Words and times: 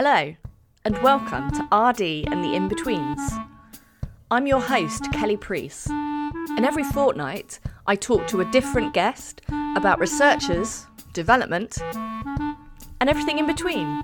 Hello, 0.00 0.32
and 0.84 0.96
welcome 1.02 1.50
to 1.50 1.62
RD 1.76 2.30
and 2.30 2.44
the 2.44 2.54
In 2.54 2.68
Betweens. 2.68 3.18
I'm 4.30 4.46
your 4.46 4.60
host, 4.60 5.12
Kelly 5.12 5.36
Priest, 5.36 5.90
and 5.90 6.64
every 6.64 6.84
fortnight 6.84 7.58
I 7.84 7.96
talk 7.96 8.28
to 8.28 8.40
a 8.40 8.50
different 8.52 8.94
guest 8.94 9.42
about 9.74 9.98
researchers, 9.98 10.86
development, 11.14 11.78
and 11.82 13.10
everything 13.10 13.40
in 13.40 13.48
between. 13.48 14.00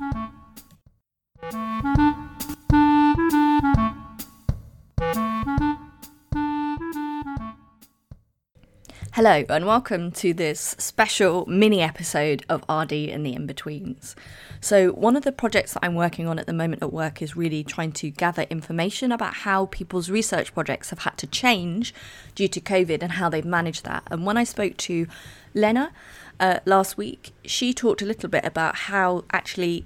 Hello, 9.14 9.44
and 9.48 9.64
welcome 9.64 10.10
to 10.10 10.34
this 10.34 10.74
special 10.76 11.46
mini 11.46 11.80
episode 11.80 12.44
of 12.48 12.62
RD 12.62 12.92
and 12.92 13.24
the 13.24 13.32
In 13.32 13.46
Betweens. 13.46 14.16
So, 14.60 14.88
one 14.90 15.14
of 15.14 15.22
the 15.22 15.30
projects 15.30 15.74
that 15.74 15.84
I'm 15.84 15.94
working 15.94 16.26
on 16.26 16.40
at 16.40 16.46
the 16.46 16.52
moment 16.52 16.82
at 16.82 16.92
work 16.92 17.22
is 17.22 17.36
really 17.36 17.62
trying 17.62 17.92
to 17.92 18.10
gather 18.10 18.42
information 18.50 19.12
about 19.12 19.34
how 19.34 19.66
people's 19.66 20.10
research 20.10 20.52
projects 20.52 20.90
have 20.90 20.98
had 20.98 21.16
to 21.18 21.28
change 21.28 21.94
due 22.34 22.48
to 22.48 22.60
COVID 22.60 23.04
and 23.04 23.12
how 23.12 23.28
they've 23.28 23.44
managed 23.44 23.84
that. 23.84 24.02
And 24.10 24.26
when 24.26 24.36
I 24.36 24.42
spoke 24.42 24.76
to 24.78 25.06
Lena 25.54 25.92
uh, 26.40 26.58
last 26.64 26.96
week, 26.96 27.30
she 27.44 27.72
talked 27.72 28.02
a 28.02 28.06
little 28.06 28.28
bit 28.28 28.44
about 28.44 28.74
how 28.74 29.22
actually 29.32 29.84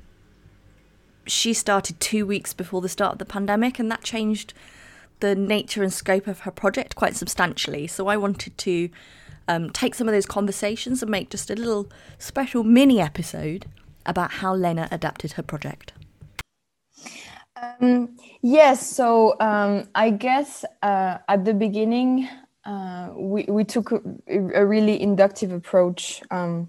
she 1.27 1.53
started 1.53 2.01
two 2.01 2.25
weeks 2.25 2.55
before 2.55 2.81
the 2.81 2.89
start 2.89 3.13
of 3.13 3.19
the 3.19 3.27
pandemic, 3.27 3.79
and 3.79 3.91
that 3.91 4.03
changed 4.03 4.55
the 5.21 5.35
nature 5.35 5.83
and 5.83 5.93
scope 5.93 6.27
of 6.27 6.41
her 6.41 6.51
project 6.51 6.95
quite 6.95 7.17
substantially. 7.17 7.87
So 7.87 8.07
I 8.09 8.17
wanted 8.17 8.57
to 8.59 8.91
um, 9.49 9.71
take 9.71 9.95
some 9.95 10.09
of 10.09 10.15
those 10.15 10.27
conversations 10.27 11.03
and 11.03 11.11
make 11.11 11.31
just 11.31 11.51
a 11.51 11.55
little 11.55 11.89
special 12.19 12.63
mini 12.63 13.01
episode 13.01 13.67
about 14.07 14.33
how 14.33 14.55
Lena 14.55 14.89
adapted 14.91 15.33
her 15.33 15.43
project. 15.43 15.93
Um, 17.57 18.17
yes, 18.43 18.87
so 18.87 19.37
um, 19.41 19.89
I 19.95 20.11
guess 20.11 20.65
uh, 20.83 21.19
at 21.29 21.45
the 21.45 21.55
beginning, 21.55 22.29
uh, 22.65 23.11
we, 23.17 23.45
we 23.49 23.65
took 23.65 23.93
a, 23.93 24.01
a, 24.29 24.65
really 24.65 25.01
inductive 25.01 25.53
approach 25.53 26.23
um, 26.31 26.69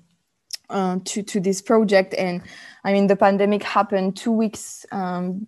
uh, 0.69 0.97
to, 1.03 1.21
to 1.21 1.39
this 1.39 1.61
project. 1.61 2.15
And 2.17 2.41
I 2.83 2.93
mean, 2.93 3.07
the 3.07 3.15
pandemic 3.15 3.63
happened 3.63 4.15
two 4.15 4.31
weeks 4.31 4.85
um, 4.91 5.47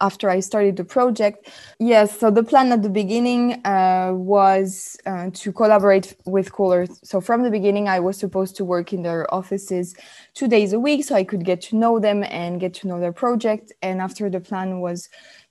after 0.00 0.30
I 0.30 0.40
started 0.40 0.76
the 0.76 0.84
project. 0.84 1.48
Yes, 1.78 2.18
so 2.18 2.30
the 2.30 2.42
plan 2.42 2.72
at 2.72 2.82
the 2.82 2.88
beginning 2.88 3.64
uh, 3.64 4.12
was 4.14 4.96
uh, 5.06 5.30
to 5.34 5.52
collaborate 5.52 6.16
with 6.24 6.52
Cool 6.52 6.72
Earth. 6.72 6.98
So 7.02 7.20
from 7.20 7.42
the 7.42 7.50
beginning, 7.50 7.88
I 7.88 8.00
was 8.00 8.16
supposed 8.16 8.56
to 8.56 8.64
work 8.64 8.92
in 8.92 9.02
their 9.02 9.32
offices 9.34 9.94
two 10.34 10.48
days 10.48 10.72
a 10.72 10.78
week 10.78 11.04
so 11.04 11.14
I 11.14 11.24
could 11.24 11.44
get 11.44 11.60
to 11.62 11.76
know 11.76 11.98
them 11.98 12.22
and 12.24 12.60
get 12.60 12.74
to 12.74 12.88
know 12.88 13.00
their 13.00 13.12
project. 13.12 13.72
And 13.82 14.00
after 14.00 14.30
the 14.30 14.40
plan 14.40 14.80
was 14.80 15.08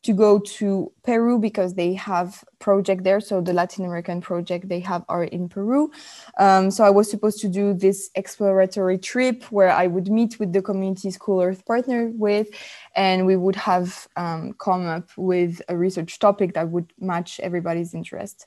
to 0.08 0.14
go 0.14 0.40
to 0.40 0.90
Peru 1.04 1.38
because 1.38 1.74
they 1.74 1.94
have 1.94 2.42
project 2.60 3.04
there. 3.04 3.20
So 3.20 3.42
the 3.42 3.52
Latin 3.52 3.84
American 3.84 4.22
project 4.22 4.70
they 4.70 4.80
have 4.80 5.04
are 5.10 5.26
in 5.26 5.50
Peru. 5.50 5.92
Um, 6.40 6.72
so 6.72 6.86
I 6.86 6.90
was 6.90 7.12
supposed 7.12 7.42
to 7.42 7.50
do 7.50 7.74
this 7.74 8.10
exploratory 8.16 9.00
trip 9.00 9.44
where 9.52 9.70
I 9.70 9.86
would 9.88 10.08
meet 10.10 10.40
with 10.40 10.54
the 10.54 10.62
community 10.62 11.12
Cool 11.20 11.42
Earth 11.42 11.66
partner 11.66 12.10
with, 12.16 12.48
and 12.96 13.26
we 13.26 13.36
would 13.36 13.58
have 13.58 14.08
um, 14.16 14.54
come 14.60 14.86
up 14.86 15.10
with 15.18 15.62
a 15.68 15.76
research 15.76 16.20
topic 16.20 16.54
that 16.54 16.70
would 16.70 16.94
match 17.00 17.42
everybody's 17.42 17.94
interest. 17.94 18.46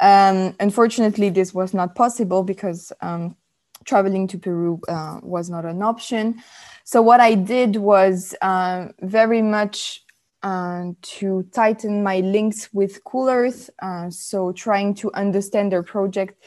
Um, 0.00 0.56
unfortunately, 0.58 1.30
this 1.30 1.54
was 1.54 1.72
not 1.72 1.94
possible 1.94 2.42
because 2.42 2.92
um, 3.00 3.36
traveling 3.84 4.26
to 4.26 4.38
Peru 4.38 4.80
uh, 4.88 5.20
was 5.22 5.48
not 5.48 5.64
an 5.64 5.82
option. 5.82 6.42
So 6.82 7.00
what 7.00 7.20
I 7.20 7.34
did 7.34 7.76
was 7.76 8.34
uh, 8.42 8.88
very 9.02 9.42
much 9.42 10.02
uh, 10.42 10.92
to 11.02 11.42
tighten 11.52 12.02
my 12.02 12.20
links 12.20 12.68
with 12.72 13.02
Cool 13.04 13.28
Earth. 13.28 13.70
Uh, 13.80 14.10
so 14.10 14.52
trying 14.52 14.94
to 14.94 15.12
understand 15.14 15.72
their 15.72 15.82
project 15.82 16.44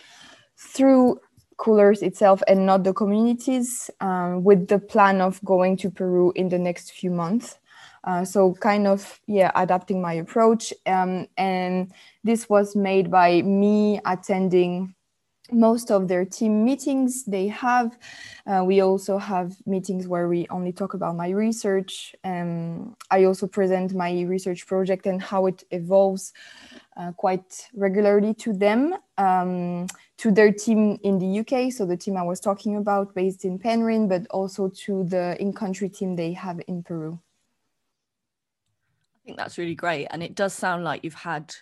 through 0.58 1.20
Cool 1.58 1.80
Earth 1.80 2.04
itself 2.04 2.42
and 2.48 2.66
not 2.66 2.84
the 2.84 2.94
communities 2.94 3.90
um, 4.00 4.44
with 4.44 4.68
the 4.68 4.80
plan 4.80 5.22
of 5.22 5.44
going 5.44 5.76
to 5.78 5.92
Peru 5.92 6.32
in 6.36 6.50
the 6.50 6.60
next 6.60 6.92
few 6.92 7.12
months. 7.12 7.58
Uh, 8.06 8.24
so 8.24 8.54
kind 8.54 8.88
of 8.88 9.20
yeah 9.28 9.52
adapting 9.56 10.02
my 10.02 10.14
approach 10.14 10.74
um, 10.86 11.28
and 11.38 11.92
this 12.24 12.48
was 12.48 12.74
made 12.74 13.12
by 13.12 13.42
me 13.42 14.00
attending 14.06 14.96
most 15.52 15.92
of 15.92 16.08
their 16.08 16.26
team 16.26 16.64
meetings 16.64 17.24
they 17.26 17.48
have. 17.48 17.98
Uh, 18.46 18.64
we 18.66 18.82
also 18.82 19.18
have 19.18 19.56
meetings 19.66 20.08
where 20.08 20.28
we 20.28 20.48
only 20.50 20.72
talk 20.72 20.94
about 20.94 21.16
my 21.16 21.30
research. 21.30 22.16
Um, 22.24 22.96
I 23.12 23.26
also 23.26 23.48
present 23.48 23.94
my 23.94 24.22
research 24.22 24.68
project 24.68 25.06
and 25.06 25.22
how 25.22 25.46
it 25.48 25.64
evolves 25.72 26.34
uh, 26.98 27.12
quite 27.14 27.68
regularly 27.74 28.34
to 28.36 28.54
them, 28.54 28.96
um, 29.18 29.88
to 30.18 30.32
their 30.32 30.52
team 30.52 31.00
in 31.04 31.20
the 31.20 31.40
UK. 31.40 31.72
So 31.72 31.86
the 31.86 31.98
team 31.98 32.18
I 32.18 32.24
was 32.24 32.40
talking 32.40 32.76
about 32.76 33.16
based 33.16 33.46
in 33.46 33.60
Penryn, 33.60 34.08
but 34.08 34.28
also 34.28 34.70
to 34.86 35.04
the 35.06 35.40
in-country 35.40 35.90
team 35.90 36.16
they 36.16 36.34
have 36.34 36.62
in 36.68 36.84
Peru. 36.84 37.20
I 39.16 39.20
think 39.26 39.38
that's 39.38 39.58
really 39.58 39.76
great. 39.76 40.08
And 40.10 40.24
it 40.24 40.36
does 40.36 40.54
sound 40.54 40.84
like 40.84 41.04
you've 41.04 41.14
had 41.14 41.54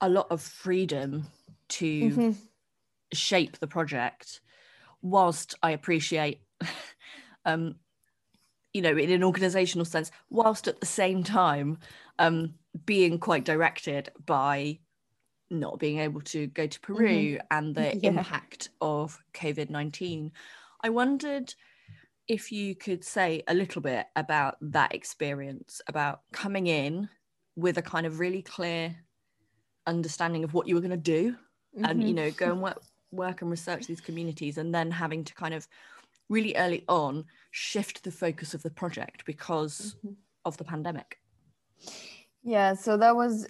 a 0.00 0.08
lot 0.08 0.26
of 0.30 0.40
freedom 0.40 1.26
to 1.68 1.86
mm-hmm 1.86 2.30
shape 3.12 3.58
the 3.58 3.66
project 3.66 4.40
whilst 5.02 5.54
I 5.62 5.72
appreciate 5.72 6.40
um 7.44 7.76
you 8.72 8.82
know 8.82 8.96
in 8.96 9.10
an 9.10 9.24
organizational 9.24 9.84
sense 9.84 10.10
whilst 10.30 10.68
at 10.68 10.80
the 10.80 10.86
same 10.86 11.22
time 11.22 11.78
um 12.18 12.54
being 12.86 13.18
quite 13.18 13.44
directed 13.44 14.10
by 14.24 14.78
not 15.50 15.78
being 15.78 15.98
able 15.98 16.22
to 16.22 16.46
go 16.46 16.66
to 16.66 16.80
Peru 16.80 17.08
mm-hmm. 17.08 17.46
and 17.50 17.74
the 17.74 17.96
yeah. 18.02 18.10
impact 18.10 18.70
of 18.80 19.18
COVID-19 19.34 20.30
I 20.82 20.88
wondered 20.88 21.54
if 22.28 22.52
you 22.52 22.74
could 22.74 23.04
say 23.04 23.42
a 23.48 23.54
little 23.54 23.82
bit 23.82 24.06
about 24.16 24.56
that 24.60 24.94
experience 24.94 25.80
about 25.86 26.20
coming 26.32 26.66
in 26.66 27.08
with 27.56 27.76
a 27.78 27.82
kind 27.82 28.06
of 28.06 28.20
really 28.20 28.42
clear 28.42 28.96
understanding 29.86 30.44
of 30.44 30.54
what 30.54 30.66
you 30.66 30.74
were 30.74 30.80
going 30.80 30.90
to 30.90 30.96
do 30.96 31.32
mm-hmm. 31.32 31.84
and 31.84 32.02
you 32.02 32.14
know 32.14 32.30
go 32.30 32.50
and 32.52 32.62
work 32.62 32.82
work 33.12 33.42
and 33.42 33.50
research 33.50 33.86
these 33.86 34.00
communities 34.00 34.58
and 34.58 34.74
then 34.74 34.90
having 34.90 35.24
to 35.24 35.34
kind 35.34 35.54
of 35.54 35.68
really 36.28 36.56
early 36.56 36.84
on 36.88 37.24
shift 37.50 38.02
the 38.04 38.10
focus 38.10 38.54
of 38.54 38.62
the 38.62 38.70
project 38.70 39.24
because 39.26 39.96
mm-hmm. 39.98 40.14
of 40.44 40.56
the 40.56 40.64
pandemic 40.64 41.18
yeah 42.42 42.74
so 42.74 42.96
that 42.96 43.14
was 43.14 43.46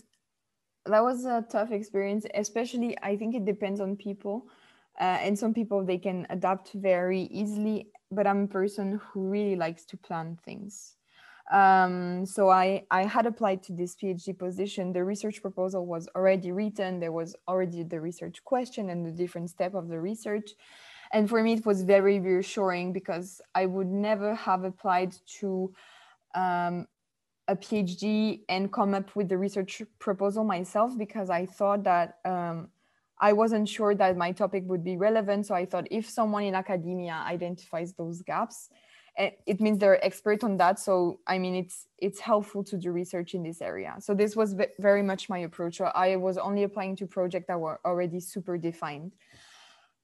that 0.87 1.03
was 1.03 1.25
a 1.25 1.45
tough 1.51 1.71
experience 1.71 2.27
especially 2.35 2.97
i 3.03 3.17
think 3.17 3.35
it 3.35 3.45
depends 3.45 3.81
on 3.81 3.97
people 3.97 4.47
uh, 5.01 5.19
and 5.23 5.39
some 5.39 5.55
people 5.55 5.85
they 5.85 5.99
can 5.99 6.27
adapt 6.31 6.73
very 6.73 7.23
easily 7.23 7.89
but 8.11 8.27
i'm 8.27 8.45
a 8.45 8.49
person 8.49 9.01
who 9.03 9.29
really 9.29 9.57
likes 9.57 9.85
to 9.85 9.97
plan 9.97 10.39
things 10.45 10.97
um, 11.51 12.25
so 12.25 12.49
I, 12.49 12.85
I 12.91 13.05
had 13.05 13.27
applied 13.27 13.63
to 13.65 13.73
this 13.73 13.97
PhD 13.97 14.39
position. 14.39 14.93
The 14.93 15.05
research 15.05 15.43
proposal 15.43 15.87
was 15.87 16.09
already 16.15 16.53
written. 16.53 17.01
There 17.01 17.13
was 17.13 17.35
already 17.49 17.83
the 17.83 18.01
research 18.01 18.45
question 18.45 18.91
and 18.91 19.05
the 19.05 19.11
different 19.11 19.51
step 19.51 19.75
of 19.75 19.89
the 19.89 20.01
research. 20.01 20.53
And 21.13 21.29
for 21.29 21.43
me, 21.43 21.55
it 21.55 21.67
was 21.67 21.83
very 21.83 22.21
reassuring 22.21 22.93
because 22.93 23.41
I 23.55 23.67
would 23.67 23.89
never 23.89 24.35
have 24.35 24.65
applied 24.65 25.15
to 25.41 25.75
um, 26.35 26.87
a 27.49 27.57
PhD 27.57 28.41
and 28.49 28.73
come 28.73 28.95
up 28.95 29.15
with 29.15 29.29
the 29.29 29.37
research 29.37 29.83
proposal 29.99 30.45
myself 30.45 30.97
because 30.97 31.29
I 31.29 31.45
thought 31.45 31.85
that 31.85 32.19
um, 32.25 32.69
I 33.21 33.35
wasn't 33.35 33.69
sure 33.69 33.95
that 33.95 34.17
my 34.17 34.33
topic 34.33 34.65
would 34.67 34.83
be 34.83 34.97
relevant. 34.97 35.47
So 35.47 35.55
I 35.55 35.67
thought 35.67 35.87
if 35.91 36.09
someone 36.09 36.45
in 36.45 36.55
academia 36.55 37.23
identifies 37.27 37.93
those 37.93 38.23
gaps, 38.23 38.71
it 39.19 39.61
means 39.61 39.79
they're 39.79 40.03
expert 40.05 40.43
on 40.45 40.57
that. 40.57 40.79
So 40.79 41.21
i 41.27 41.39
mean 41.39 41.55
it's 41.55 41.87
it's 41.99 42.21
helpful 42.21 42.65
to 42.65 42.77
do 42.77 42.91
research 42.93 43.35
in 43.35 43.43
this 43.43 43.61
area. 43.61 43.95
So 44.01 44.15
this 44.15 44.37
was 44.37 44.55
very 44.79 45.03
much 45.03 45.29
my 45.29 45.39
approach. 45.39 45.81
I 45.81 46.17
was 46.17 46.39
only 46.39 46.63
applying 46.63 46.97
to 46.97 47.07
projects 47.07 47.47
that 47.49 47.61
were 47.61 47.81
already 47.85 48.21
super 48.21 48.57
defined. 48.59 49.13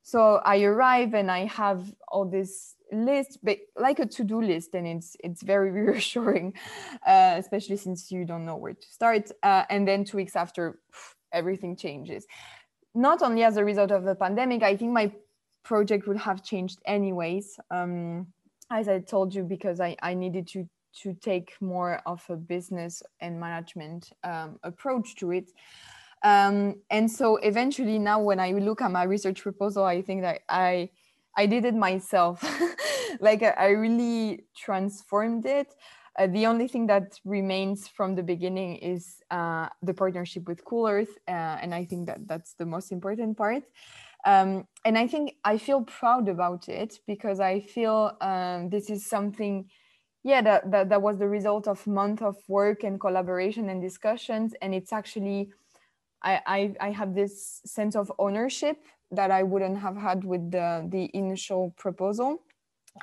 So 0.02 0.40
i 0.44 0.62
arrive 0.62 1.14
and 1.14 1.30
i 1.30 1.44
have 1.44 1.80
all 2.08 2.24
this 2.24 2.74
list 2.90 3.38
but 3.42 3.58
like 3.76 3.98
a 3.98 4.06
to-do 4.06 4.40
list 4.40 4.74
and 4.74 4.86
it's 4.86 5.16
it's 5.22 5.42
very 5.42 5.70
reassuring 5.86 6.54
uh, 7.06 7.34
especially 7.36 7.76
since 7.76 8.10
you 8.10 8.24
don't 8.24 8.46
know 8.46 8.56
where 8.56 8.72
to 8.72 8.88
start 8.88 9.30
uh, 9.42 9.64
and 9.68 9.86
then 9.86 10.04
two 10.04 10.16
weeks 10.16 10.36
after 10.36 10.78
everything 11.32 11.76
changes. 11.76 12.26
Not 12.94 13.20
only 13.20 13.44
as 13.44 13.58
a 13.58 13.64
result 13.64 13.90
of 13.90 14.04
the 14.04 14.14
pandemic 14.14 14.62
i 14.62 14.76
think 14.76 14.92
my 14.92 15.12
project 15.68 16.06
would 16.08 16.16
have 16.16 16.42
changed 16.42 16.78
anyways. 16.86 17.60
Um, 17.70 18.26
as 18.70 18.88
I 18.88 19.00
told 19.00 19.34
you, 19.34 19.44
because 19.44 19.80
I, 19.80 19.96
I 20.02 20.14
needed 20.14 20.46
to 20.48 20.68
to 21.02 21.14
take 21.14 21.54
more 21.60 22.00
of 22.06 22.24
a 22.28 22.36
business 22.36 23.02
and 23.20 23.38
management 23.38 24.10
um, 24.24 24.58
approach 24.62 25.14
to 25.16 25.30
it. 25.32 25.52
Um, 26.24 26.76
and 26.90 27.08
so 27.10 27.36
eventually 27.36 27.98
now 27.98 28.20
when 28.20 28.40
I 28.40 28.52
look 28.52 28.80
at 28.80 28.90
my 28.90 29.04
research 29.04 29.42
proposal, 29.42 29.84
I 29.84 30.02
think 30.02 30.22
that 30.22 30.40
I 30.48 30.90
I 31.36 31.46
did 31.46 31.64
it 31.64 31.74
myself 31.74 32.42
like 33.20 33.42
I, 33.42 33.68
really 33.68 34.44
transformed 34.56 35.46
it 35.46 35.68
uh, 36.18 36.26
the 36.26 36.46
only 36.46 36.66
thing 36.66 36.86
that 36.88 37.18
remains 37.24 37.86
from 37.86 38.16
the 38.16 38.22
beginning 38.22 38.76
is 38.76 39.22
uh, 39.30 39.68
the 39.82 39.94
partnership 39.94 40.48
with 40.48 40.64
Cool 40.64 40.88
Earth, 40.88 41.16
uh, 41.28 41.30
and 41.62 41.72
I 41.72 41.84
think 41.84 42.06
that 42.08 42.26
that's 42.26 42.54
the 42.54 42.66
most 42.66 42.90
important 42.90 43.36
part. 43.36 43.62
Um, 44.24 44.66
and 44.84 44.98
I 44.98 45.06
think 45.06 45.36
I 45.44 45.58
feel 45.58 45.82
proud 45.82 46.28
about 46.28 46.68
it 46.68 47.00
because 47.06 47.40
I 47.40 47.60
feel 47.60 48.16
um, 48.20 48.68
this 48.68 48.90
is 48.90 49.06
something, 49.06 49.70
yeah, 50.24 50.42
that, 50.42 50.70
that 50.70 50.88
that 50.88 51.02
was 51.02 51.18
the 51.18 51.28
result 51.28 51.68
of 51.68 51.86
month 51.86 52.22
of 52.22 52.36
work 52.48 52.84
and 52.84 53.00
collaboration 53.00 53.68
and 53.68 53.80
discussions, 53.80 54.54
and 54.60 54.74
it's 54.74 54.92
actually, 54.92 55.50
I 56.22 56.40
I, 56.46 56.74
I 56.88 56.90
have 56.90 57.14
this 57.14 57.60
sense 57.64 57.94
of 57.96 58.12
ownership 58.18 58.78
that 59.12 59.30
I 59.30 59.42
wouldn't 59.44 59.78
have 59.78 59.96
had 59.96 60.24
with 60.24 60.50
the 60.50 60.86
the 60.90 61.10
initial 61.14 61.72
proposal. 61.76 62.42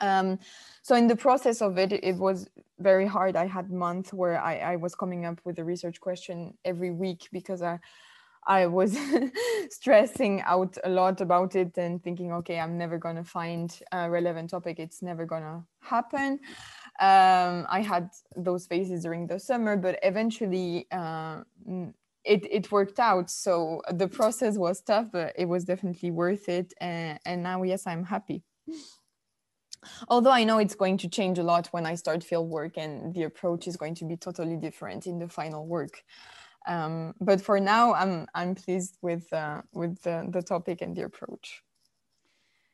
Um, 0.02 0.40
so 0.82 0.96
in 0.96 1.08
the 1.08 1.16
process 1.16 1.62
of 1.62 1.78
it, 1.78 1.94
it 1.94 2.18
was 2.18 2.50
very 2.80 3.08
hard. 3.08 3.36
I 3.38 3.48
had 3.48 3.72
months 3.72 4.12
where 4.12 4.42
I, 4.42 4.58
I 4.58 4.76
was 4.76 4.94
coming 4.94 5.26
up 5.26 5.40
with 5.46 5.58
a 5.60 5.64
research 5.64 6.02
question 6.02 6.58
every 6.66 6.92
week 6.92 7.30
because 7.32 7.62
I, 7.62 7.80
I 8.48 8.68
was 8.68 8.98
stressing 9.70 10.42
out 10.42 10.78
a 10.84 10.90
lot 10.90 11.22
about 11.22 11.56
it 11.56 11.78
and 11.78 12.04
thinking, 12.04 12.32
okay, 12.34 12.60
I'm 12.60 12.78
never 12.78 12.98
going 12.98 13.16
to 13.16 13.24
find 13.24 13.78
a 13.92 14.10
relevant 14.10 14.52
topic. 14.52 14.80
It's 14.80 15.02
never 15.02 15.26
going 15.26 15.44
to 15.44 15.64
happen. 15.80 16.40
Um, 17.00 17.66
I 17.70 17.84
had 17.86 18.10
those 18.36 18.68
phases 18.68 19.04
during 19.04 19.28
the 19.28 19.40
summer, 19.40 19.76
but 19.76 20.00
eventually 20.04 20.88
uh, 20.92 21.42
it, 22.24 22.48
it 22.52 22.72
worked 22.72 23.00
out. 23.00 23.30
So 23.30 23.82
the 23.92 24.08
process 24.08 24.58
was 24.58 24.82
tough, 24.82 25.12
but 25.12 25.34
it 25.36 25.46
was 25.46 25.66
definitely 25.66 26.12
worth 26.12 26.48
it. 26.48 26.74
And, 26.80 27.20
and 27.26 27.44
now, 27.44 27.64
yes, 27.64 27.88
I'm 27.88 28.06
happy 28.06 28.44
although 30.08 30.32
i 30.32 30.44
know 30.44 30.58
it's 30.58 30.74
going 30.74 30.98
to 30.98 31.08
change 31.08 31.38
a 31.38 31.44
lot 31.44 31.68
when 31.68 31.86
i 31.86 31.94
start 31.94 32.24
field 32.24 32.50
work 32.50 32.78
and 32.78 33.14
the 33.14 33.24
approach 33.24 33.68
is 33.68 33.78
going 33.78 33.94
to 33.94 34.04
be 34.04 34.18
totally 34.18 34.58
different 34.58 35.06
in 35.06 35.20
the 35.20 35.28
final 35.28 35.66
work 35.66 36.04
um, 36.68 37.14
but 37.22 37.42
for 37.42 37.60
now 37.60 37.94
i'm 37.94 38.28
i'm 38.34 38.56
pleased 38.56 38.98
with 39.02 39.32
uh, 39.34 39.62
with 39.74 40.02
the, 40.02 40.28
the 40.30 40.42
topic 40.42 40.82
and 40.82 40.96
the 40.96 41.04
approach. 41.04 41.62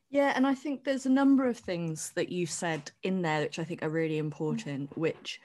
Yeah 0.09 0.33
and 0.35 0.45
i 0.45 0.53
think 0.53 0.83
there's 0.83 1.05
a 1.05 1.09
number 1.09 1.47
of 1.47 1.57
things 1.57 2.11
that 2.15 2.29
you 2.29 2.45
said 2.45 2.91
in 3.03 3.21
there 3.21 3.41
which 3.41 3.59
i 3.59 3.63
think 3.63 3.81
are 3.81 3.89
really 3.89 4.17
important 4.17 4.97
which 4.97 5.39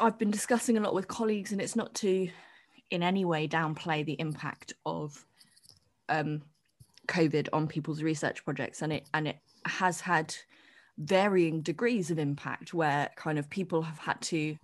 i've 0.00 0.18
been 0.18 0.30
discussing 0.30 0.76
a 0.76 0.80
lot 0.80 0.94
with 0.94 1.08
colleagues 1.08 1.52
and 1.52 1.60
it's 1.60 1.76
not 1.76 1.94
to 1.94 2.28
in 2.90 3.02
any 3.02 3.24
way 3.24 3.48
downplay 3.48 4.04
the 4.04 4.20
impact 4.20 4.74
of 4.84 5.24
um, 6.08 6.42
covid 7.08 7.48
on 7.52 7.66
people's 7.66 8.02
research 8.02 8.44
projects 8.44 8.82
and 8.82 8.92
it 8.92 9.08
and 9.14 9.26
it 9.28 9.38
has 9.64 10.00
had 10.00 10.34
varying 10.98 11.60
degrees 11.60 12.10
of 12.10 12.18
impact 12.18 12.72
where 12.72 13.10
kind 13.16 13.38
of 13.38 13.50
people 13.50 13.82
have 13.82 13.98
had 13.98 14.20
to 14.20 14.56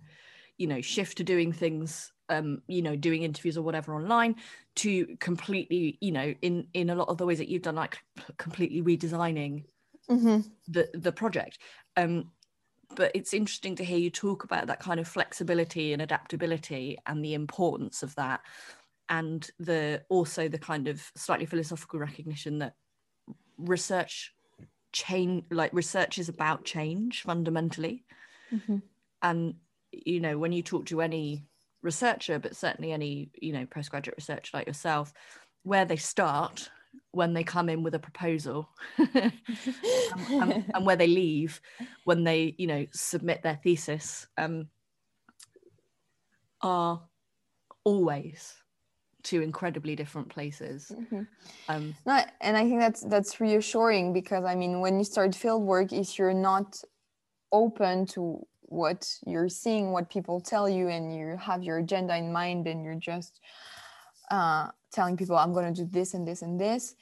you 0.57 0.67
know 0.67 0.81
shift 0.81 1.17
to 1.17 1.23
doing 1.23 1.51
things 1.51 2.11
um 2.29 2.61
you 2.67 2.81
know 2.81 2.95
doing 2.95 3.23
interviews 3.23 3.57
or 3.57 3.61
whatever 3.61 3.95
online 3.95 4.35
to 4.75 5.15
completely 5.19 5.97
you 6.01 6.11
know 6.11 6.33
in 6.41 6.67
in 6.73 6.89
a 6.89 6.95
lot 6.95 7.09
of 7.09 7.17
the 7.17 7.25
ways 7.25 7.37
that 7.37 7.49
you've 7.49 7.61
done 7.61 7.75
like 7.75 7.97
completely 8.37 8.81
redesigning 8.81 9.63
mm-hmm. 10.09 10.39
the 10.67 10.89
the 10.93 11.11
project 11.11 11.59
um 11.97 12.31
but 12.95 13.11
it's 13.15 13.33
interesting 13.33 13.75
to 13.75 13.83
hear 13.83 13.97
you 13.97 14.09
talk 14.09 14.43
about 14.43 14.67
that 14.67 14.79
kind 14.79 14.99
of 14.99 15.07
flexibility 15.07 15.93
and 15.93 16.01
adaptability 16.01 16.97
and 17.07 17.23
the 17.23 17.33
importance 17.33 18.03
of 18.03 18.13
that 18.15 18.41
and 19.09 19.49
the 19.59 20.01
also 20.09 20.47
the 20.47 20.57
kind 20.57 20.87
of 20.87 21.11
slightly 21.15 21.45
philosophical 21.45 21.99
recognition 21.99 22.59
that 22.59 22.73
research 23.57 24.33
change 24.91 25.43
like 25.51 25.73
research 25.73 26.17
is 26.17 26.29
about 26.29 26.63
change 26.63 27.23
fundamentally 27.23 28.05
mm-hmm. 28.51 28.77
and 29.21 29.55
you 30.05 30.19
know 30.19 30.37
when 30.37 30.51
you 30.51 30.63
talk 30.63 30.85
to 30.85 31.01
any 31.01 31.45
researcher 31.81 32.39
but 32.39 32.55
certainly 32.55 32.91
any 32.91 33.29
you 33.35 33.53
know 33.53 33.65
postgraduate 33.65 34.17
researcher 34.17 34.51
like 34.53 34.67
yourself 34.67 35.13
where 35.63 35.85
they 35.85 35.95
start 35.95 36.69
when 37.11 37.33
they 37.33 37.43
come 37.43 37.69
in 37.69 37.83
with 37.83 37.95
a 37.95 37.99
proposal 37.99 38.69
and, 38.97 39.33
and, 40.29 40.65
and, 40.73 40.85
where 40.85 40.95
they 40.95 41.07
leave 41.07 41.61
when 42.05 42.23
they 42.23 42.55
you 42.57 42.67
know 42.67 42.85
submit 42.91 43.41
their 43.43 43.59
thesis 43.63 44.27
um, 44.37 44.67
are 46.61 47.01
always 47.83 48.53
two 49.23 49.41
incredibly 49.41 49.95
different 49.95 50.29
places 50.29 50.91
mm-hmm. 50.93 51.23
um, 51.69 51.95
no, 52.05 52.21
and 52.41 52.57
i 52.57 52.61
think 52.61 52.79
that's 52.79 53.01
that's 53.03 53.39
reassuring 53.39 54.13
because 54.13 54.43
i 54.45 54.55
mean 54.55 54.81
when 54.81 54.97
you 54.97 55.03
start 55.03 55.33
field 55.33 55.63
work 55.63 55.91
if 55.93 56.17
you're 56.17 56.33
not 56.33 56.81
open 57.51 58.05
to 58.05 58.45
what 58.73 59.19
you're 59.25 59.49
seeing 59.49 59.91
what 59.91 60.09
people 60.09 60.41
tell 60.41 60.67
you 60.67 60.89
and 60.89 61.15
you 61.15 61.37
have 61.37 61.63
your 61.63 61.77
agenda 61.77 62.17
in 62.17 62.33
mind 62.33 62.67
and 62.67 62.83
you're 62.83 62.95
just 62.95 63.39
uh, 64.31 64.67
telling 64.91 65.15
people 65.15 65.37
i'm 65.37 65.53
going 65.53 65.73
to 65.73 65.83
do 65.83 65.89
this 65.91 66.13
and 66.15 66.27
this 66.27 66.41
and 66.41 66.59
this. 66.59 66.95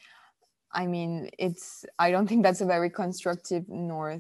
I 0.74 0.86
mean 0.86 1.30
it's 1.40 1.86
i 1.98 2.12
don't 2.12 2.28
think 2.30 2.44
that's 2.44 2.62
a 2.62 2.66
very 2.66 2.90
constructive 2.90 3.64
nor 3.70 4.20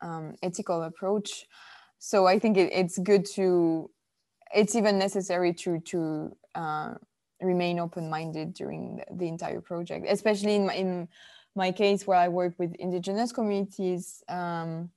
um, 0.00 0.34
ethical 0.42 0.82
approach. 0.82 1.46
So 1.98 2.26
i 2.26 2.38
think 2.38 2.56
it, 2.56 2.72
it's 2.72 2.98
good 2.98 3.24
to 3.36 3.90
it's 4.54 4.74
even 4.74 4.98
necessary 4.98 5.52
to 5.54 5.80
to 5.80 6.36
uh, 6.54 6.94
remain 7.40 7.80
open-minded 7.80 8.54
during 8.54 8.96
the, 8.96 9.04
the 9.16 9.28
entire 9.28 9.60
project 9.60 10.06
especially 10.08 10.54
in 10.54 10.66
my, 10.66 10.74
in 10.74 11.08
my 11.56 11.72
case 11.72 12.06
where 12.06 12.18
i 12.18 12.28
work 12.28 12.54
with 12.58 12.72
indigenous 12.76 13.32
communities 13.32 14.22
um, 14.28 14.90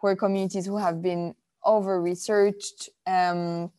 who 0.00 0.06
are 0.06 0.16
communities 0.16 0.66
who 0.66 0.76
have 0.76 1.02
been 1.02 1.34
over 1.64 2.00
researched 2.00 2.88
um, 3.06 3.70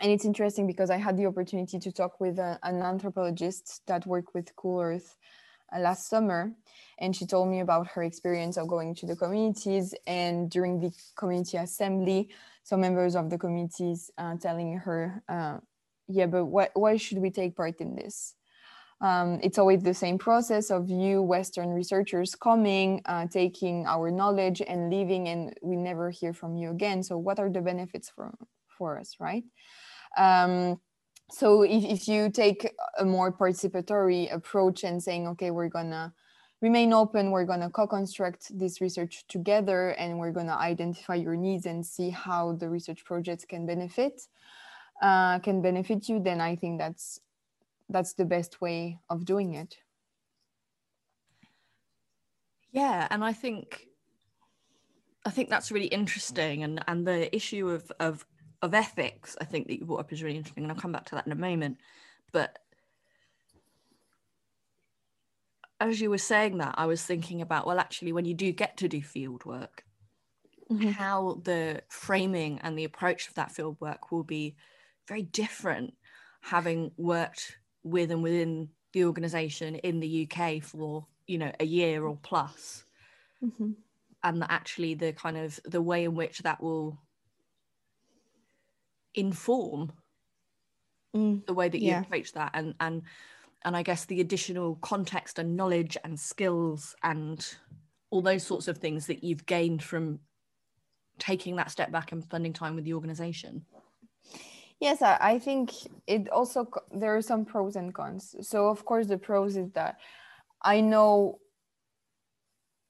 and 0.00 0.12
it's 0.12 0.24
interesting 0.24 0.66
because 0.66 0.90
i 0.90 0.96
had 0.96 1.16
the 1.16 1.26
opportunity 1.26 1.78
to 1.78 1.92
talk 1.92 2.20
with 2.20 2.38
a, 2.38 2.58
an 2.62 2.82
anthropologist 2.82 3.82
that 3.86 4.06
worked 4.06 4.34
with 4.34 4.54
cool 4.56 4.80
earth 4.80 5.16
uh, 5.74 5.78
last 5.78 6.08
summer 6.08 6.52
and 6.98 7.14
she 7.14 7.26
told 7.26 7.48
me 7.48 7.60
about 7.60 7.86
her 7.88 8.02
experience 8.02 8.56
of 8.56 8.66
going 8.66 8.94
to 8.94 9.06
the 9.06 9.16
communities 9.16 9.94
and 10.06 10.50
during 10.50 10.80
the 10.80 10.90
community 11.16 11.56
assembly 11.56 12.28
some 12.62 12.80
members 12.80 13.14
of 13.14 13.30
the 13.30 13.38
communities 13.38 14.10
uh, 14.18 14.36
telling 14.36 14.76
her 14.78 15.22
uh, 15.28 15.58
yeah, 16.08 16.26
but 16.26 16.46
why, 16.46 16.70
why 16.72 16.96
should 16.96 17.18
we 17.18 17.30
take 17.30 17.54
part 17.54 17.80
in 17.80 17.94
this? 17.94 18.34
Um, 19.00 19.38
it's 19.42 19.58
always 19.58 19.82
the 19.82 19.94
same 19.94 20.18
process 20.18 20.70
of 20.70 20.90
you 20.90 21.22
Western 21.22 21.70
researchers 21.70 22.34
coming, 22.34 23.00
uh, 23.04 23.26
taking 23.28 23.86
our 23.86 24.10
knowledge 24.10 24.60
and 24.60 24.90
leaving, 24.90 25.28
and 25.28 25.54
we 25.62 25.76
never 25.76 26.10
hear 26.10 26.32
from 26.32 26.56
you 26.56 26.70
again. 26.70 27.02
So, 27.02 27.16
what 27.16 27.38
are 27.38 27.48
the 27.48 27.60
benefits 27.60 28.10
for, 28.10 28.34
for 28.76 28.98
us, 28.98 29.16
right? 29.20 29.44
Um, 30.16 30.80
so, 31.30 31.62
if, 31.62 31.84
if 31.84 32.08
you 32.08 32.30
take 32.30 32.74
a 32.98 33.04
more 33.04 33.32
participatory 33.32 34.34
approach 34.34 34.82
and 34.82 35.00
saying, 35.00 35.28
okay, 35.28 35.52
we're 35.52 35.68
gonna 35.68 36.12
remain 36.60 36.92
open, 36.92 37.30
we're 37.30 37.44
gonna 37.44 37.70
co 37.70 37.86
construct 37.86 38.58
this 38.58 38.80
research 38.80 39.24
together, 39.28 39.90
and 39.90 40.18
we're 40.18 40.32
gonna 40.32 40.56
identify 40.56 41.14
your 41.14 41.36
needs 41.36 41.66
and 41.66 41.86
see 41.86 42.10
how 42.10 42.54
the 42.54 42.68
research 42.68 43.04
projects 43.04 43.44
can 43.44 43.64
benefit 43.64 44.22
uh, 45.00 45.38
can 45.40 45.62
benefit 45.62 46.08
you, 46.08 46.20
then 46.20 46.40
I 46.40 46.56
think 46.56 46.78
that's 46.78 47.20
that's 47.88 48.14
the 48.14 48.24
best 48.24 48.60
way 48.60 48.98
of 49.08 49.24
doing 49.24 49.54
it. 49.54 49.76
Yeah, 52.70 53.08
and 53.10 53.24
I 53.24 53.32
think 53.32 53.86
I 55.24 55.30
think 55.30 55.50
that's 55.50 55.72
really 55.72 55.86
interesting, 55.86 56.62
and 56.62 56.84
and 56.86 57.06
the 57.06 57.34
issue 57.34 57.68
of 57.68 57.90
of 57.98 58.26
of 58.60 58.74
ethics, 58.74 59.36
I 59.40 59.44
think 59.44 59.68
that 59.68 59.78
you 59.78 59.84
brought 59.84 60.00
up 60.00 60.12
is 60.12 60.22
really 60.22 60.36
interesting, 60.36 60.64
and 60.64 60.72
I'll 60.72 60.78
come 60.78 60.92
back 60.92 61.06
to 61.06 61.14
that 61.14 61.26
in 61.26 61.32
a 61.32 61.36
moment. 61.36 61.78
But 62.32 62.58
as 65.80 66.00
you 66.00 66.10
were 66.10 66.18
saying 66.18 66.58
that, 66.58 66.74
I 66.76 66.86
was 66.86 67.02
thinking 67.02 67.40
about 67.40 67.66
well, 67.66 67.78
actually, 67.78 68.12
when 68.12 68.24
you 68.24 68.34
do 68.34 68.52
get 68.52 68.76
to 68.78 68.88
do 68.88 69.00
field 69.00 69.44
work, 69.44 69.84
mm-hmm. 70.70 70.90
how 70.90 71.40
the 71.44 71.82
framing 71.88 72.58
and 72.62 72.78
the 72.78 72.84
approach 72.84 73.28
of 73.28 73.34
that 73.34 73.52
field 73.52 73.76
work 73.80 74.12
will 74.12 74.24
be 74.24 74.56
very 75.06 75.22
different 75.22 75.94
having 76.42 76.92
worked 76.96 77.56
with 77.90 78.10
and 78.10 78.22
within 78.22 78.68
the 78.92 79.04
organization 79.04 79.76
in 79.76 80.00
the 80.00 80.28
UK 80.30 80.62
for 80.62 81.06
you 81.26 81.38
know 81.38 81.52
a 81.60 81.64
year 81.64 82.04
or 82.04 82.16
plus 82.22 82.84
mm-hmm. 83.44 83.70
and 84.24 84.42
that 84.42 84.50
actually 84.50 84.94
the 84.94 85.12
kind 85.12 85.36
of 85.36 85.58
the 85.64 85.82
way 85.82 86.04
in 86.04 86.14
which 86.14 86.38
that 86.40 86.62
will 86.62 86.98
inform 89.14 89.92
mm, 91.14 91.44
the 91.46 91.54
way 91.54 91.68
that 91.68 91.80
you 91.80 91.90
yeah. 91.90 92.00
approach 92.00 92.32
that 92.32 92.50
and 92.54 92.74
and 92.80 93.02
and 93.64 93.76
I 93.76 93.82
guess 93.82 94.04
the 94.04 94.20
additional 94.20 94.76
context 94.76 95.38
and 95.38 95.56
knowledge 95.56 95.96
and 96.04 96.18
skills 96.18 96.94
and 97.02 97.44
all 98.10 98.22
those 98.22 98.44
sorts 98.44 98.68
of 98.68 98.78
things 98.78 99.06
that 99.08 99.24
you've 99.24 99.44
gained 99.44 99.82
from 99.82 100.20
taking 101.18 101.56
that 101.56 101.70
step 101.70 101.90
back 101.90 102.12
and 102.12 102.22
spending 102.22 102.52
time 102.52 102.76
with 102.76 102.84
the 102.84 102.94
organization 102.94 103.64
Yes, 104.80 105.02
I, 105.02 105.40
think 105.40 105.72
it 106.06 106.28
also 106.28 106.68
there 106.92 107.16
are 107.16 107.22
some 107.22 107.44
pros 107.44 107.74
and 107.74 107.92
cons. 107.92 108.36
So 108.42 108.68
of 108.68 108.84
course 108.84 109.08
the 109.08 109.18
pros 109.18 109.56
is 109.56 109.70
that 109.72 109.98
I 110.62 110.80
know 110.80 111.40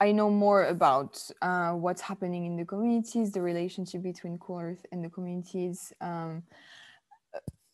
I 0.00 0.12
know 0.12 0.30
more 0.30 0.64
about 0.64 1.20
uh, 1.42 1.72
what's 1.72 2.02
happening 2.02 2.44
in 2.44 2.56
the 2.56 2.64
communities, 2.64 3.32
the 3.32 3.42
relationship 3.42 4.02
between 4.02 4.38
Cool 4.38 4.60
Earth 4.60 4.86
and 4.92 5.02
the 5.02 5.08
communities 5.08 5.92
um, 6.00 6.42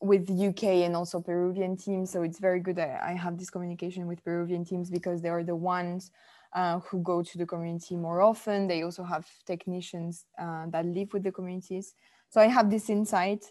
with 0.01 0.31
UK 0.31 0.85
and 0.85 0.97
also 0.97 1.21
Peruvian 1.21 1.77
teams. 1.77 2.11
So 2.11 2.23
it's 2.23 2.39
very 2.39 2.61
good 2.61 2.77
that 2.77 3.03
I 3.03 3.13
have 3.13 3.37
this 3.37 3.51
communication 3.51 4.07
with 4.07 4.25
Peruvian 4.25 4.65
teams 4.65 4.91
because 4.91 5.21
they 5.21 5.29
are 5.29 5.43
the 5.43 5.57
ones 5.57 6.13
uh, 6.55 6.79
who 6.81 7.03
go 7.03 7.23
to 7.23 7.37
the 7.37 7.45
community 7.45 7.97
more 7.97 8.23
often. 8.23 8.69
They 8.69 8.83
also 8.85 9.03
have 9.03 9.27
technicians 9.45 10.25
uh, 10.39 10.67
that 10.71 10.87
live 10.87 11.13
with 11.13 11.25
the 11.25 11.33
communities. 11.33 11.95
So 12.31 12.41
I 12.41 12.47
have 12.47 12.71
this 12.71 12.89
insight. 12.89 13.45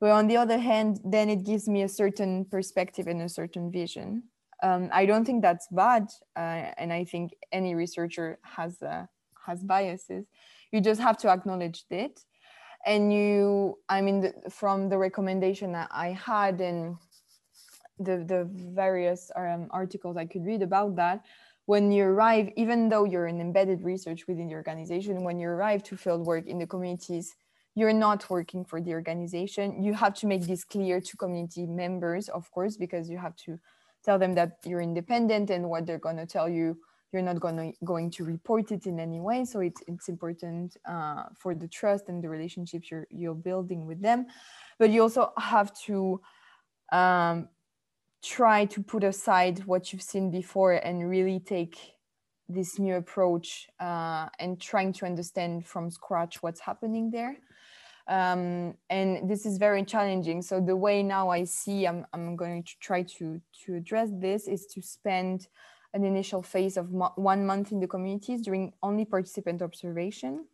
But 0.00 0.10
on 0.10 0.26
the 0.26 0.36
other 0.36 0.58
hand, 0.58 1.00
then 1.04 1.30
it 1.30 1.44
gives 1.44 1.68
me 1.68 1.82
a 1.82 1.88
certain 1.88 2.44
perspective 2.44 3.06
and 3.06 3.22
a 3.22 3.28
certain 3.28 3.70
vision. 3.70 4.24
Um, 4.62 4.88
I 4.92 5.06
don't 5.06 5.24
think 5.24 5.42
that's 5.42 5.66
bad, 5.68 6.08
uh, 6.36 6.72
and 6.78 6.92
I 6.92 7.04
think 7.04 7.34
any 7.52 7.74
researcher 7.74 8.38
has 8.42 8.82
uh, 8.82 9.06
has 9.46 9.62
biases. 9.62 10.26
You 10.72 10.80
just 10.80 11.00
have 11.00 11.18
to 11.18 11.28
acknowledge 11.28 11.84
it, 11.90 12.20
and 12.86 13.12
you. 13.12 13.78
I 13.88 14.00
mean, 14.00 14.20
the, 14.20 14.32
from 14.50 14.88
the 14.88 14.98
recommendation 14.98 15.72
that 15.72 15.88
I 15.90 16.12
had 16.12 16.60
and 16.60 16.96
the 17.98 18.24
the 18.24 18.48
various 18.50 19.30
um, 19.36 19.68
articles 19.70 20.16
I 20.16 20.24
could 20.24 20.44
read 20.44 20.62
about 20.62 20.96
that, 20.96 21.24
when 21.66 21.92
you 21.92 22.04
arrive, 22.04 22.50
even 22.56 22.88
though 22.88 23.04
you're 23.04 23.26
an 23.26 23.40
embedded 23.40 23.82
research 23.82 24.26
within 24.26 24.48
the 24.48 24.54
organization, 24.54 25.24
when 25.24 25.38
you 25.38 25.48
arrive 25.48 25.82
to 25.84 25.96
field 25.96 26.26
work 26.26 26.46
in 26.46 26.58
the 26.58 26.66
communities, 26.66 27.34
you're 27.74 27.92
not 27.92 28.28
working 28.30 28.64
for 28.64 28.80
the 28.80 28.92
organization. 28.92 29.82
You 29.82 29.94
have 29.94 30.14
to 30.14 30.26
make 30.26 30.46
this 30.46 30.64
clear 30.64 31.00
to 31.00 31.16
community 31.16 31.66
members, 31.66 32.28
of 32.28 32.50
course, 32.50 32.76
because 32.76 33.10
you 33.10 33.18
have 33.18 33.36
to 33.36 33.58
tell 34.04 34.18
them 34.18 34.34
that 34.34 34.58
you're 34.64 34.80
independent 34.80 35.50
and 35.50 35.68
what 35.68 35.86
they're 35.86 35.98
going 35.98 36.18
to 36.18 36.26
tell 36.26 36.48
you, 36.48 36.78
you're 37.12 37.22
not 37.22 37.40
going 37.40 37.56
to, 37.56 37.72
going 37.84 38.10
to 38.10 38.24
report 38.24 38.70
it 38.70 38.86
in 38.86 39.00
any 39.00 39.20
way. 39.20 39.44
So 39.44 39.60
it's, 39.60 39.82
it's 39.88 40.08
important 40.08 40.76
uh, 40.88 41.24
for 41.36 41.54
the 41.54 41.66
trust 41.66 42.08
and 42.08 42.22
the 42.22 42.28
relationships 42.28 42.90
you're, 42.90 43.06
you're 43.10 43.34
building 43.34 43.86
with 43.86 44.00
them. 44.02 44.26
But 44.78 44.90
you 44.90 45.02
also 45.02 45.32
have 45.38 45.72
to 45.86 46.20
um, 46.92 47.48
try 48.22 48.66
to 48.66 48.82
put 48.82 49.04
aside 49.04 49.64
what 49.64 49.92
you've 49.92 50.02
seen 50.02 50.30
before 50.30 50.74
and 50.74 51.08
really 51.08 51.40
take 51.40 51.76
this 52.48 52.78
new 52.78 52.96
approach 52.96 53.68
uh, 53.80 54.28
and 54.38 54.60
trying 54.60 54.92
to 54.92 55.06
understand 55.06 55.66
from 55.66 55.90
scratch 55.90 56.42
what's 56.42 56.60
happening 56.60 57.10
there. 57.10 57.36
Um, 58.06 58.74
and 58.90 59.30
this 59.30 59.46
is 59.46 59.56
very 59.56 59.84
challenging. 59.84 60.42
So 60.42 60.60
the 60.60 60.76
way 60.76 61.02
now 61.02 61.30
I 61.30 61.44
see 61.44 61.86
I'm, 61.86 62.06
I'm 62.12 62.36
going 62.36 62.62
to 62.62 62.72
try 62.80 63.02
to, 63.02 63.40
to 63.64 63.74
address 63.74 64.10
this 64.12 64.46
is 64.46 64.66
to 64.66 64.82
spend 64.82 65.48
an 65.94 66.04
initial 66.04 66.42
phase 66.42 66.76
of 66.76 66.92
mo 66.92 67.12
one 67.14 67.46
month 67.46 67.72
in 67.72 67.80
the 67.80 67.86
communities 67.86 68.42
during 68.42 68.72
only 68.82 69.04
participant 69.04 69.62
observation 69.62 70.44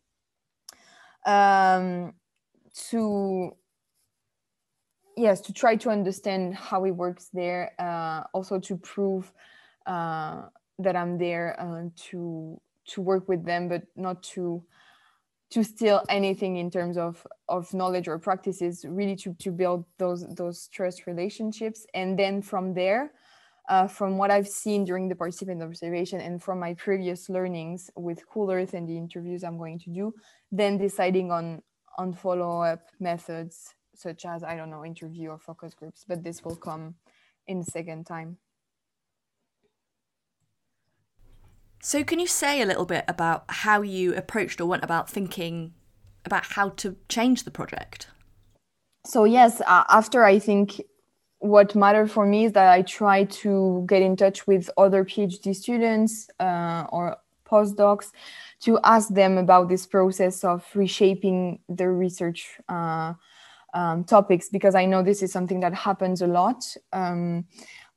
um, 1.27 2.13
to 2.91 3.51
yes 5.17 5.41
to 5.41 5.53
try 5.53 5.75
to 5.77 5.91
understand 5.91 6.55
how 6.55 6.85
it 6.85 6.93
works 6.93 7.31
there 7.33 7.73
uh, 7.79 8.23
also 8.35 8.61
to 8.61 8.77
prove 8.77 9.33
uh, 9.87 10.43
that 10.79 10.95
i'm 10.95 11.19
there 11.19 11.59
uh, 11.59 11.89
to 11.97 12.61
to 12.87 13.01
work 13.01 13.29
with 13.29 13.45
them 13.45 13.69
but 13.69 13.83
not 13.97 14.23
to 14.23 14.63
to 15.51 15.65
steal 15.65 16.03
anything 16.09 16.57
in 16.57 16.71
terms 16.71 16.97
of 16.97 17.27
of 17.49 17.73
knowledge 17.75 18.09
or 18.09 18.19
practices 18.19 18.85
really 18.89 19.17
to 19.17 19.35
to 19.35 19.51
build 19.51 19.85
those 19.99 20.27
those 20.35 20.69
trust 20.69 21.07
relationships 21.07 21.87
and 21.95 22.19
then 22.19 22.41
from 22.41 22.75
there 22.75 23.13
uh, 23.71 23.87
from 23.87 24.19
what 24.19 24.33
I've 24.33 24.49
seen 24.49 24.85
during 24.85 25.09
the 25.09 25.15
participant 25.15 25.63
observation 25.63 26.21
and 26.21 26.43
from 26.43 26.59
my 26.59 26.75
previous 26.75 27.29
learnings 27.29 27.89
with 27.95 28.27
Cool 28.29 28.51
Earth 28.51 28.75
and 28.75 28.89
the 28.89 28.97
interviews 28.97 29.45
I'm 29.45 29.59
going 29.59 29.79
to 29.81 29.91
do, 29.91 30.13
then 30.51 30.77
deciding 30.77 31.31
on 31.31 31.63
on 31.97 32.13
follow 32.13 32.63
up 32.63 32.81
methods 32.99 33.75
such 33.95 34.25
as 34.25 34.43
I 34.43 34.57
don't 34.57 34.71
know 34.71 34.85
interview 34.85 35.29
or 35.31 35.39
focus 35.39 35.75
groups, 35.75 36.05
but 36.07 36.23
this 36.25 36.45
will 36.45 36.57
come 36.57 36.95
in 37.47 37.59
the 37.61 37.65
second 37.65 38.07
time. 38.07 38.39
So, 41.83 42.05
can 42.05 42.19
you 42.19 42.27
say 42.27 42.61
a 42.61 42.67
little 42.67 42.85
bit 42.85 43.05
about 43.09 43.45
how 43.49 43.81
you 43.81 44.15
approached 44.15 44.61
or 44.61 44.67
went 44.67 44.85
about 44.85 45.09
thinking 45.09 45.73
about 46.27 46.45
how 46.45 46.69
to 46.69 46.97
change 47.09 47.45
the 47.45 47.51
project? 47.51 48.09
So, 49.07 49.25
yes, 49.25 49.63
uh, 49.67 49.85
after 49.89 50.23
I 50.23 50.39
think 50.39 50.83
what 51.39 51.75
mattered 51.75 52.11
for 52.11 52.27
me 52.27 52.45
is 52.45 52.53
that 52.53 52.71
I 52.71 52.83
try 52.83 53.25
to 53.25 53.87
get 53.89 54.03
in 54.03 54.15
touch 54.15 54.47
with 54.47 54.69
other 54.77 55.07
PhD 55.07 55.57
students 55.57 56.29
uh, 56.39 56.85
or 56.93 57.17
postdocs 57.47 58.11
to 58.61 58.79
ask 58.85 59.09
them 59.09 59.39
about 59.39 59.71
this 59.71 59.87
process 59.87 60.45
of 60.45 60.67
reshaping 60.75 61.61
their 61.71 61.95
research 61.95 62.59
uh, 62.69 63.15
um, 63.73 64.05
topics 64.05 64.51
because 64.51 64.75
I 64.75 64.85
know 64.85 65.03
this 65.03 65.23
is 65.23 65.33
something 65.33 65.61
that 65.61 65.73
happens 65.73 66.21
a 66.21 66.27
lot 66.27 66.63
um, 66.93 67.47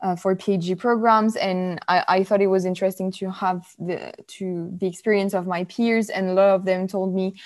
uh, 0.04 0.16
for 0.18 0.36
PhD 0.36 0.78
programs, 0.78 1.36
and 1.38 1.80
I, 1.88 2.04
I, 2.08 2.24
thought 2.24 2.42
it 2.42 2.48
was 2.48 2.66
interesting 2.66 3.10
to 3.14 3.32
have 3.32 3.66
the 3.80 4.12
to 4.28 4.70
the 4.78 4.86
experience 4.86 5.34
of 5.34 5.48
my 5.48 5.64
peers, 5.64 6.10
and 6.10 6.30
a 6.30 6.34
lot 6.34 6.50
of 6.50 6.66
them 6.66 6.88
told 6.88 7.16
me, 7.16 7.40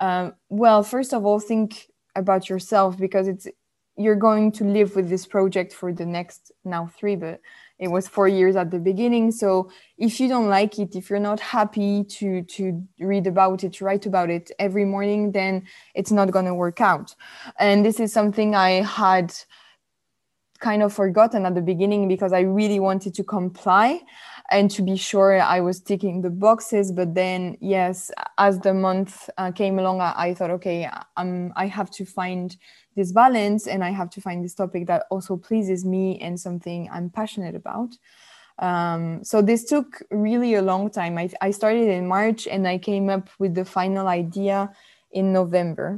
um, 0.00 0.34
well, 0.48 0.84
first 0.84 1.12
of 1.12 1.26
all, 1.26 1.40
think 1.40 1.90
about 2.14 2.48
yourself 2.48 2.96
because 2.96 3.26
it's 3.26 3.48
you're 3.98 4.14
going 4.14 4.52
to 4.52 4.64
live 4.64 4.94
with 4.94 5.08
this 5.08 5.26
project 5.26 5.72
for 5.72 5.92
the 5.92 6.06
next 6.06 6.52
now 6.64 6.86
three, 6.86 7.16
but 7.16 7.40
it 7.78 7.88
was 7.88 8.06
four 8.06 8.28
years 8.28 8.54
at 8.54 8.70
the 8.70 8.78
beginning. 8.78 9.32
So 9.32 9.70
if 9.98 10.20
you 10.20 10.28
don't 10.28 10.48
like 10.48 10.78
it 10.78 10.94
if 10.94 11.10
you're 11.10 11.18
not 11.18 11.40
happy 11.40 12.04
to 12.04 12.42
to 12.42 12.82
read 13.00 13.26
about 13.26 13.64
it 13.64 13.80
write 13.80 14.06
about 14.06 14.30
it 14.30 14.50
every 14.58 14.84
morning 14.84 15.32
then 15.32 15.66
it's 15.94 16.12
not 16.12 16.30
going 16.30 16.44
to 16.44 16.54
work 16.54 16.80
out. 16.80 17.14
And 17.58 17.84
this 17.84 17.98
is 17.98 18.12
something 18.12 18.54
i 18.54 18.82
had 18.82 19.34
kind 20.66 20.82
of 20.82 20.92
forgotten 20.92 21.46
at 21.46 21.54
the 21.54 21.66
beginning 21.72 22.02
because 22.14 22.32
i 22.32 22.42
really 22.58 22.80
wanted 22.88 23.12
to 23.14 23.22
comply 23.22 23.88
and 24.50 24.68
to 24.76 24.82
be 24.90 24.96
sure 25.10 25.30
i 25.56 25.60
was 25.68 25.76
ticking 25.80 26.16
the 26.22 26.34
boxes. 26.46 26.86
But 26.98 27.14
then 27.14 27.56
yes 27.60 28.10
as 28.46 28.54
the 28.66 28.74
month 28.74 29.12
uh, 29.38 29.52
came 29.60 29.78
along 29.78 30.00
I, 30.00 30.12
I, 30.26 30.34
thought 30.34 30.52
okay 30.58 30.78
um, 31.20 31.52
i 31.64 31.66
have 31.78 31.90
to 31.98 32.04
find 32.18 32.48
this 32.96 33.12
balance 33.12 33.62
and 33.72 33.80
i 33.88 33.92
have 34.00 34.10
to 34.14 34.20
find 34.26 34.38
this 34.44 34.56
topic 34.62 34.82
that 34.90 35.02
also 35.14 35.36
pleases 35.48 35.80
me 35.84 36.04
and 36.24 36.34
something 36.46 36.80
i'm 36.94 37.10
passionate 37.10 37.56
about. 37.62 37.92
Um, 38.68 39.02
so 39.30 39.36
this 39.42 39.62
took 39.72 39.88
really 40.10 40.54
a 40.54 40.62
long 40.62 40.84
time. 40.90 41.14
I, 41.18 41.26
I 41.48 41.50
started 41.60 41.88
in 41.98 42.08
march 42.16 42.42
and 42.54 42.62
i 42.74 42.76
came 42.88 43.06
up 43.16 43.26
with 43.38 43.52
the 43.54 43.66
final 43.78 44.06
idea 44.22 44.58
in 45.12 45.32
november 45.40 45.88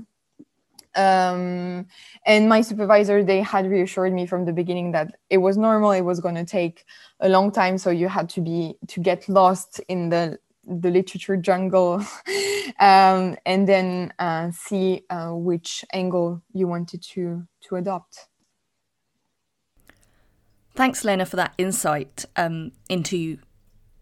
um, 0.98 1.86
and 2.26 2.48
my 2.48 2.60
supervisor 2.60 3.22
they 3.22 3.40
had 3.40 3.70
reassured 3.70 4.12
me 4.12 4.26
from 4.26 4.44
the 4.44 4.52
beginning 4.52 4.92
that 4.92 5.14
it 5.30 5.38
was 5.38 5.56
normal 5.56 5.92
it 5.92 6.02
was 6.02 6.20
going 6.20 6.34
to 6.34 6.44
take 6.44 6.84
a 7.20 7.28
long 7.28 7.50
time 7.50 7.78
so 7.78 7.90
you 7.90 8.08
had 8.08 8.28
to 8.28 8.40
be 8.40 8.74
to 8.88 9.00
get 9.00 9.28
lost 9.28 9.80
in 9.88 10.08
the 10.08 10.38
the 10.68 10.90
literature 10.90 11.36
jungle 11.36 11.94
um, 12.80 13.36
and 13.46 13.66
then 13.66 14.12
uh, 14.18 14.50
see 14.50 15.02
uh, 15.10 15.30
which 15.30 15.84
angle 15.92 16.42
you 16.52 16.66
wanted 16.66 17.02
to 17.02 17.46
to 17.60 17.76
adopt. 17.76 18.28
Thanks, 20.74 21.04
Lena, 21.04 21.26
for 21.26 21.36
that 21.36 21.54
insight 21.58 22.24
um, 22.36 22.72
into 22.88 23.38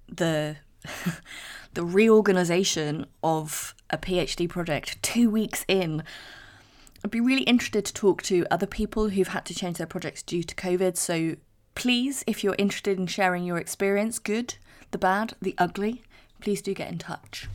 the 0.09 0.57
the 1.75 1.85
reorganization 1.85 3.07
of 3.23 3.75
a 3.91 3.97
PhD 3.97 4.49
project 4.49 5.03
two 5.03 5.31
weeks 5.31 5.65
in. 5.69 6.03
I'd 7.07 7.13
be 7.13 7.21
really 7.21 7.45
interested 7.45 7.85
to 7.85 7.95
talk 7.95 8.21
to 8.23 8.45
other 8.51 8.67
people 8.67 9.11
who've 9.11 9.29
had 9.29 9.45
to 9.45 9.55
change 9.55 9.79
their 9.79 9.87
projects 9.87 10.25
due 10.25 10.43
to 10.43 10.55
COVID. 10.57 10.97
So 10.97 11.37
please, 11.77 12.25
if 12.27 12.43
you're 12.43 12.57
interested 12.59 12.99
in 12.99 13.07
sharing 13.07 13.45
your 13.45 13.59
experience, 13.59 14.19
good, 14.19 14.57
the 14.91 14.99
bad, 14.99 15.35
the 15.41 15.55
ugly, 15.57 16.03
please 16.41 16.61
do 16.61 16.75
get 16.75 16.91
in 16.91 16.99
touch. 16.99 17.47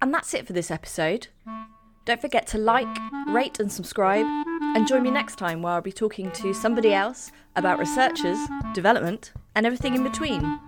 And 0.00 0.14
that's 0.14 0.34
it 0.34 0.46
for 0.46 0.52
this 0.52 0.70
episode. 0.70 1.26
Don't 2.04 2.20
forget 2.20 2.46
to 2.46 2.58
like, 2.58 2.86
rate, 3.26 3.58
and 3.58 3.72
subscribe, 3.72 4.24
and 4.24 4.86
join 4.86 5.02
me 5.02 5.10
next 5.10 5.34
time 5.34 5.60
where 5.60 5.72
I'll 5.72 5.80
be 5.80 5.90
talking 5.90 6.30
to 6.30 6.54
somebody 6.54 6.94
else 6.94 7.32
about 7.56 7.80
researchers, 7.80 8.38
development, 8.72 9.32
and 9.56 9.66
everything 9.66 9.96
in 9.96 10.04
between. 10.04 10.60